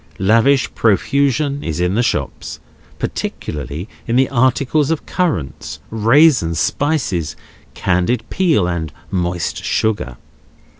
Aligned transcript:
Lavish 0.17 0.73
profusion 0.73 1.63
is 1.63 1.79
in 1.79 1.93
the 1.93 2.01
shops: 2.01 2.59
particularly 2.97 3.87
in 4.07 4.15
the 4.15 4.29
articles 4.29 4.89
of 4.89 5.05
currants, 5.05 5.79
raisins, 5.91 6.59
spices, 6.59 7.35
candied 7.75 8.27
peel, 8.31 8.67
and 8.67 8.91
moist 9.11 9.63
sugar. 9.63 10.17